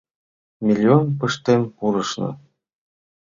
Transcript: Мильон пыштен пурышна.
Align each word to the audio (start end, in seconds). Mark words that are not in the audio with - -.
Мильон 0.65 1.05
пыштен 1.19 1.61
пурышна. 1.77 2.29